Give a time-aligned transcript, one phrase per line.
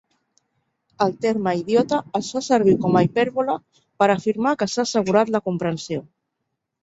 [1.05, 3.57] El terme "idiota"es fa servir com a hipèrbole
[4.03, 6.01] per afirmar que s'ha assegurat la comprensió.